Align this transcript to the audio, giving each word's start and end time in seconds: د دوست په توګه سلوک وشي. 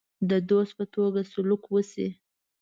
د 0.29 0.31
دوست 0.49 0.73
په 0.77 0.85
توګه 0.95 1.21
سلوک 1.31 1.63
وشي. 1.69 2.07